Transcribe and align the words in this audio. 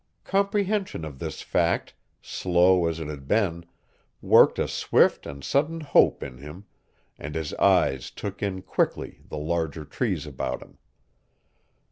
Comprehension 0.23 1.05
of 1.05 1.19
this 1.19 1.43
fact, 1.43 1.93
slow 2.23 2.87
as 2.87 2.99
it 2.99 3.07
had 3.07 3.27
been, 3.27 3.63
worked 4.19 4.57
a 4.57 4.67
swift 4.67 5.27
and 5.27 5.43
sudden 5.43 5.79
hope 5.81 6.23
in 6.23 6.39
him, 6.39 6.65
and 7.19 7.35
his 7.35 7.53
eyes 7.59 8.09
took 8.09 8.41
in 8.41 8.63
quickly 8.63 9.21
the 9.29 9.37
larger 9.37 9.85
trees 9.85 10.25
about 10.25 10.63
him. 10.63 10.79